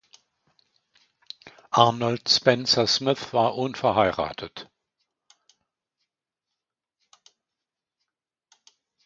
Arnold 1.69 2.27
Spencer-Smith 2.27 3.33
war 3.33 3.55
unverheiratet. 3.55 4.67